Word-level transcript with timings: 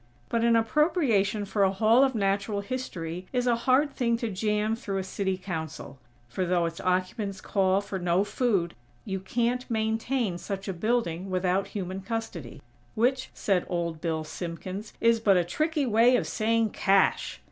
But 0.29 0.43
an 0.43 0.55
appropriation 0.55 1.45
for 1.45 1.61
a 1.61 1.71
Hall 1.71 2.03
of 2.03 2.15
Natural 2.15 2.61
History 2.61 3.27
is 3.31 3.45
a 3.45 3.55
hard 3.55 3.93
thing 3.95 4.17
to 4.17 4.31
jam 4.31 4.75
through 4.75 4.97
a 4.97 5.03
City 5.03 5.37
Council; 5.37 5.99
for 6.27 6.43
though 6.43 6.65
its 6.65 6.79
occupants 6.81 7.39
call 7.39 7.81
for 7.81 7.99
no 7.99 8.23
food, 8.23 8.73
you 9.05 9.19
can't 9.19 9.69
maintain 9.69 10.39
such 10.39 10.67
a 10.67 10.73
building 10.73 11.29
without 11.29 11.67
human 11.77 12.01
custody; 12.01 12.63
"which," 12.95 13.29
said 13.35 13.63
Old 13.69 14.01
Bill 14.01 14.23
Simpkins, 14.23 14.91
"is 14.99 15.19
but 15.19 15.37
a 15.37 15.43
tricky 15.43 15.85
way 15.85 16.15
of 16.15 16.25
saying 16.25 16.71
CASH!!" 16.71 17.39